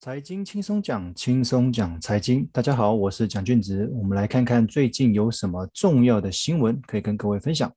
[0.00, 2.48] 财经轻松讲，轻松讲财经。
[2.52, 3.90] 大家好，我是蒋俊植。
[3.94, 7.74] 我们来看看最近有什么重要的新闻可以跟各位分享。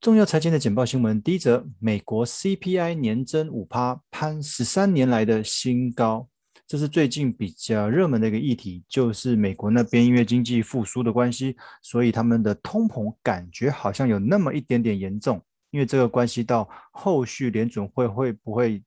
[0.00, 6.28] 重要财经的简报新闻，第一则：美国 CPI 年增五趴，攀十三年来的新高。
[6.66, 15.40] 这是最近比较热门的一个议题，就是美国那边因为经济复苏的关系，所以他们的通膨感觉好像有那么一点点严重。
[15.70, 18.82] 因为这个关系到后续联准会会不会。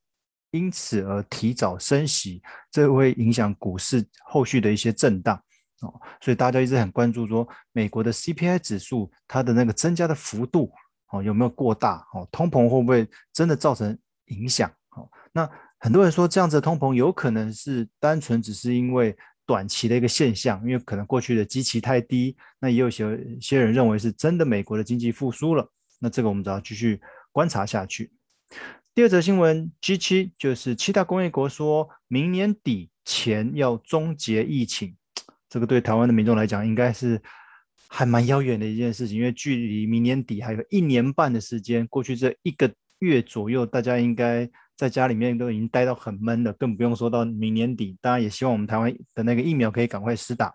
[0.52, 5.36] 因此而提早升息，这会影响股市后续的一些震荡
[5.82, 10.72] 哦，所以大家一直很关注说，美国的 CPI 指数它的那个增加的幅度
[11.12, 15.10] 哦有没有过大哦，通膨会不会真的造成影响哦？
[15.32, 25.68] 那很多人说这样子的通膨有可能是单纯只是因为短期的一个现象，因为可能过去的基期太低，那也有些些人认为是真的美国的经济复苏了，
[26.00, 28.12] 那这个我们只要继续观察下去。
[28.94, 34.98] 第二则新闻，G7 就是七大工业国说明年底前要终结疫情，
[35.48, 37.22] 这个对台湾的民众来讲应该是
[37.88, 41.88] 还蛮遥远的一件事情，因为距离明年底还有一年半的时间。
[41.88, 47.98] 过去这一个月左右，大家应该在家里面都已经待到很闷了，更不用说到明年底。
[48.02, 50.54] 当然也希望我们台湾的那个疫苗可以赶快施打。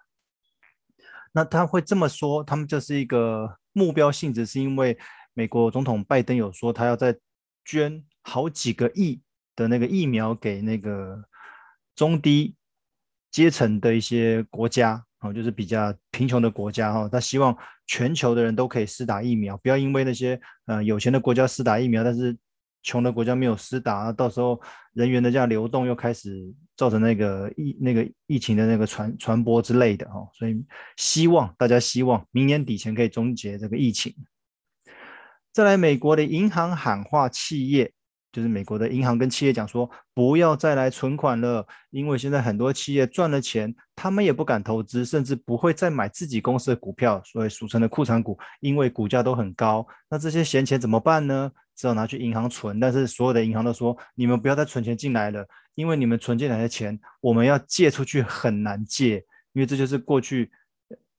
[1.33, 4.99] 那他会这么说，他们就是一个目标性质，是因为
[5.33, 7.17] 美国总统拜登有说他要在
[7.65, 8.05] 捐。
[8.29, 9.21] 好几个亿
[9.55, 11.23] 的那个疫苗给那个
[11.95, 12.57] 中低
[13.31, 22.37] 阶层的一些国家，哦，就是比较贫穷的国家，哈，他希望全球的人都可以施打疫苗，不要因为那些呃有钱的国家施打疫苗，但是
[22.83, 24.61] 穷的国家没有施打，到时候
[24.93, 30.61] 人员的这样流动又开始造成那个疫那个疫情的那个传传播之类的，哈，所以
[30.97, 34.13] 希望大家希望明年底前可以终结这个疫情。
[35.53, 37.93] 再来，美国的银行喊话企业。
[38.37, 49.87] 就是美国的银行跟企业讲说，不要再来存款了，因为现在很多企业赚了钱，他们也不敢投资，甚至不会再买自己公司的股票，所以俗称的库存股，因为股价都很高。
[50.11, 51.51] 那这些闲钱怎么办呢？
[51.75, 52.79] 只好拿去银行存。
[52.79, 55.43] 但是所有的银行都说，你们不要再存钱进来了，
[55.75, 60.51] 因为你们存进来的钱，我们要借出去很难借，因为这就是过去。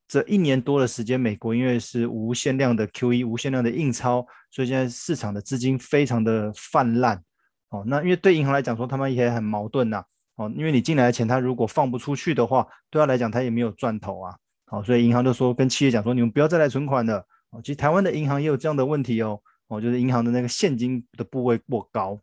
[0.08, 7.22] 这一年多的时间，美国因为是无限量的 QE，无限量的印钞，所以现在市场的资金非常的泛滥。
[7.70, 10.02] 哦，那因为对银行来讲说，他们也很矛盾呐。
[10.36, 14.34] 哦，因为你进来的钱，他如果放不出去的话，对他来讲，他也没有赚头啊。
[14.66, 17.26] 好，所以银行就说跟企业讲说，你们不要再来存款了。
[17.50, 19.42] 哦，其实台湾的银行也有这样的问题哦。
[19.68, 22.18] 哦，就是银行的那个现金的部位过高。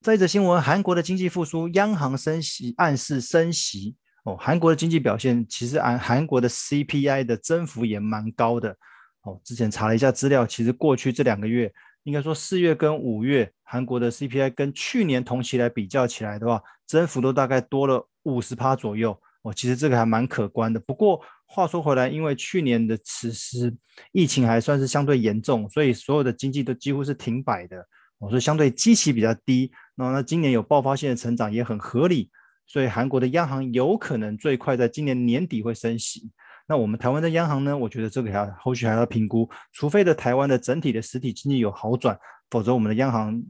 [0.00, 3.94] 再一则新闻，韩国的经济复苏，央行升息，暗示升息。
[4.24, 8.76] 哦，韩国的经济表现其实韩韩国的 CPI 的增幅也蛮高的。
[9.22, 11.72] 哦，之前查了一下资料，其实过去这两个月，
[12.04, 19.16] 应该说四月跟五月，韩国的 CPI 跟去年同期来比较起来的话，增幅都大概多了五十趴左右。
[19.42, 20.78] 哦，其实这个还蛮可观的。
[20.78, 23.74] 不过话说回来，因为去年的此时
[24.12, 27.84] 疫情还算是相对严重，所以所有的经济都几乎是停摆的。
[28.18, 29.72] 哦，所以相对基期比较低。
[29.96, 32.30] 那那今年有爆发性的成长也很合理。
[32.72, 36.30] 所以韩国的央行有可能最快在今年年底会升息。
[36.66, 37.76] 那我们台湾的央行呢？
[37.76, 42.18] 我觉得这个还要后续还要评估，除非的台湾的整体的实体经济有好转，
[42.48, 43.42] 否则我们的央行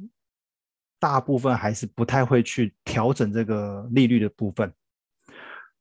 [0.99, 4.73] 大部分还是不太会去调整这个利率的部分。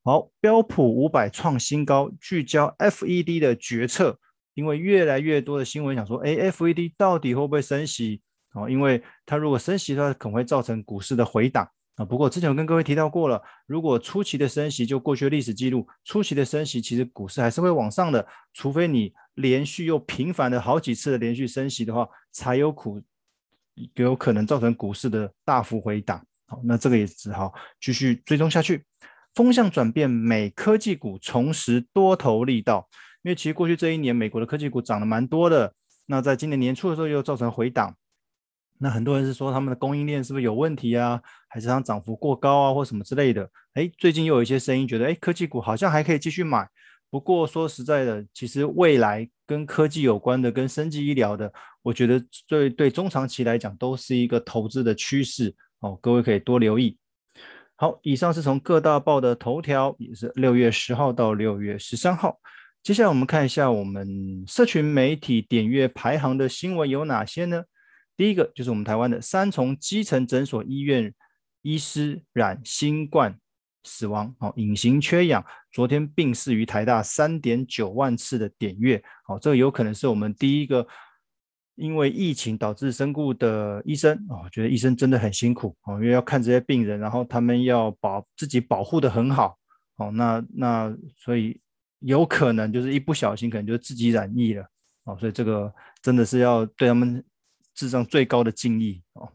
[0.03, 4.19] 好，标普五百创新高，聚焦 FED 的决策，
[4.53, 8.21] 因为越来越多的新闻想说，哎，FED 到底会不会升息？
[8.53, 11.67] 哦，因为它如果升息的话，可能会造成股市的回档。
[11.95, 23.01] 啊，不过之前我跟各位提到过了，如果初期的升息就过去的历史记录，初期的升息其实股市还是会往上的，除非你连续又频繁的好几次的连续升息的话，才有苦
[23.95, 26.25] 有可能造成股市的大幅回档。
[26.47, 28.85] 好，那这个也只好继续追踪下去。
[29.35, 32.87] 风向转变，美科技股重拾多头力道，
[33.23, 35.73] 因为其实过去这一年美国的科技股涨得蛮多的，
[36.07, 37.95] 那在今年年初的时候又造成回档。
[38.81, 43.47] 那很多人是说他们的供应链是不是有问题啊，还是它涨幅过高啊，或什么之类的？
[43.75, 46.67] 哎，最近又有一些声音觉得，哎，科技股好像还可以继续买。
[47.11, 51.51] 不过说实在的，其实未来跟科技有关的、跟生技医疗的，
[51.83, 56.97] 我觉得对对中长期来讲都是一个投资的趋势哦，各位可以多留意。
[57.75, 62.39] 好，以上是从各大报的头条，也是六月十号到六月十三号。
[62.81, 67.63] 接下来我们看一下我们社群媒体点阅排行的新闻有哪些呢？
[68.21, 71.11] 第一个就是我们台湾的三重基层诊所医院
[71.63, 73.35] 医师染新冠
[73.83, 80.87] 死亡，哦，隐形缺氧，昨天病逝于台大三点九万次的点阅，哦，这个有可能是我们第一个
[81.73, 89.57] 因为疫情导致身故的医生哦，觉得医生真的很辛苦哦，因为要看这些病人，然后他们要保自己保护的很好
[89.95, 91.59] 哦，那那所以
[92.01, 94.63] 有可能就是一不小心，可能就自己染疫了
[95.05, 95.73] 哦，所以这个
[96.03, 97.23] 真的是要对他们
[97.73, 99.31] 致上最高的敬意哦。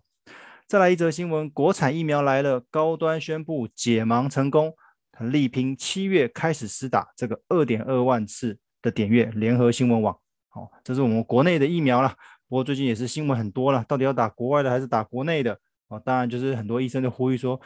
[0.66, 4.74] 再来一则新闻，国产疫苗来了，高端宣布解盲成功，
[5.20, 10.18] 力拼七月开始施打这个二点二万次的点阅联合新闻网。
[10.54, 12.08] 哦，这是我们国内的疫苗了。
[12.48, 15.56] 不过最近也是新闻很多了，到底要打国外的还是打国内的？
[15.88, 17.60] 哦，当然就是很多医生就呼吁说，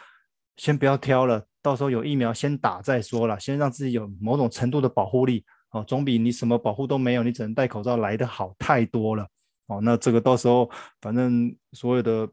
[0.56, 5.44] 先不要挑了，到时候有疫苗先打再说了，先让自己有某种程度的保护力。
[5.70, 9.26] 哦，总比你什么保护都没有，你只能戴口罩来的好太多了。
[9.70, 10.70] 哦，那这个到时候
[11.00, 12.28] 反正所有的。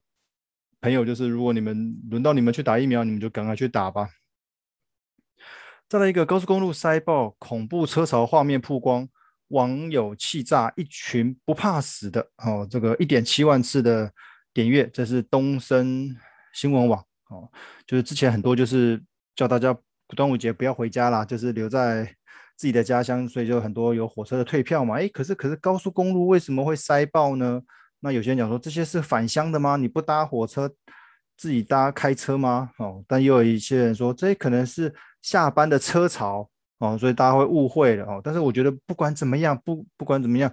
[0.80, 4.08] 朋友，就是如果你们轮到你们去打疫苗，你们就赶快去打吧。
[5.90, 9.10] 再来一个高速公路塞爆，恐怖车潮画面曝光，
[9.48, 14.14] 网友气炸，一群不怕死的哦，这个一点七万次的
[14.54, 16.16] 点阅，这是东森
[16.54, 17.52] 新闻网哦，
[17.88, 19.04] 就是之前很多就是
[19.36, 19.76] 叫大家
[20.16, 22.16] 端午节不要回家啦，就是留在
[22.58, 24.96] 自己的家乡，所以就很多有火车的退票嘛。
[24.96, 27.62] 诶，可是可是高速公路为什么会塞爆呢？
[28.00, 29.76] 那有些人讲说，这些是返乡的吗？
[29.76, 30.70] 你不搭火车，
[31.38, 32.72] 自己搭开车吗？
[32.80, 36.50] 哦，但又有一些人说，这可能是下班的车潮
[36.80, 38.22] 哦，所以大家会误会了哦。
[38.24, 40.52] 但是我觉得不管怎么样，不不管怎么样，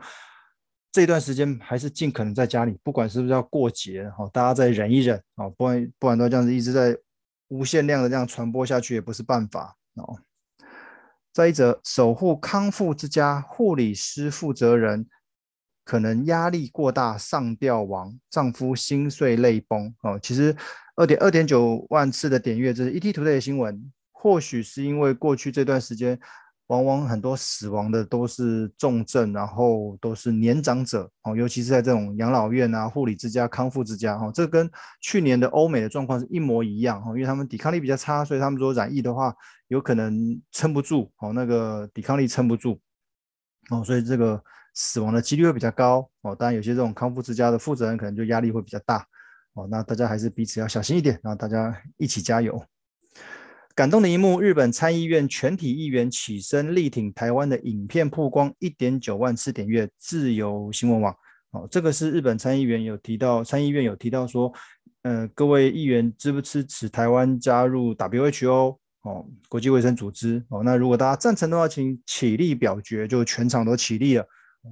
[0.93, 6.97] 这段时间还是尽可能在家里，不管是不是要过节哦，大家再忍一忍哦，不然不然都这样子一直在
[7.49, 10.19] 无限量的这样传播下去也不是办法哦。
[11.35, 15.07] 再一则，守护康复之家护理师负责人。
[15.85, 20.19] 可能压力过大上吊亡，丈夫心碎泪崩哦。
[20.23, 20.57] 其实
[20.97, 23.93] 二点二点九万次的点阅，这是 ETtoday 的新闻。
[24.13, 26.19] 或许是因为过去这段时间，
[26.69, 34.31] 往往很多死亡的都是重症，然后都是年长者哦，尤其是在这种养老院啊、护理之家、康复之家哈。
[34.33, 34.71] 这跟
[35.01, 39.35] 去年的欧美的状况是一模一样哈，因为他们抵抗力比较差，所以他们说染疫的话，
[39.69, 42.81] 有可能撑不住哦，那个抵抗力撑不住
[43.71, 44.43] 哦，所以这个。
[44.77, 49.07] 死亡的几率会比较高哦，当然有些这种康复之家的负责人可能就压力会比较大
[49.53, 52.61] 哦，那大家还是彼此要小心一点，然后大家一起加油。
[53.75, 61.13] 感动的一幕，日本参议院全体议员起身力挺台湾的影片曝光一点九万次点阅，自由新闻网
[61.51, 64.53] 哦，这个是日本参议员有提到，参议院有提到说，
[65.03, 74.25] 呃，各位议员支不支持台湾加入 WHO 哦，国际卫生组织哦，那如果大家赞成的话，请起立表决，就全场都起立了。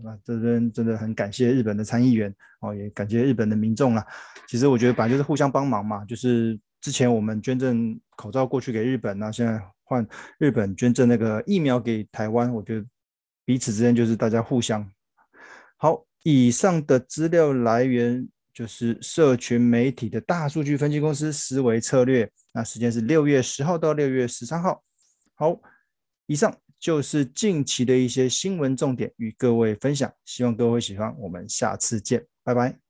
[0.05, 4.07] 那这边真的很感谢日本的参议员哦，也感谢日本的民众啦。
[4.47, 10.07] 其实我觉得本来就是互相帮忙嘛，就是之前我们捐赠口罩过去给日本，那现在换
[10.39, 12.87] 日本捐赠那个疫苗给台湾，我觉得
[13.47, 14.87] 彼此之间就是大家互相
[15.79, 16.05] 好。
[16.25, 24.83] 以上的资料来源就是社群媒体的大数据分析公司思维策略，那时间是六月十号到六月十三号。
[25.35, 25.59] 好，
[26.27, 26.55] 以上。
[26.83, 31.17] 就是近期的一些新闻重点与各位分享，希望各位喜欢。
[31.17, 32.82] 我们下次见，拜拜。